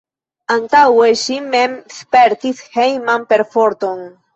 [0.55, 4.07] Antaŭe ŝi mem spertis hejman perforton.